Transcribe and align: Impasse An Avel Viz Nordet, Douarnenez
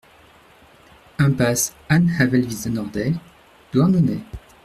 Impasse 1.19 1.75
An 1.87 2.07
Avel 2.19 2.47
Viz 2.47 2.65
Nordet, 2.65 3.13
Douarnenez 3.71 4.23